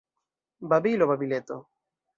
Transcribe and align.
Babilo, 0.69 1.07
babileto! 1.11 1.57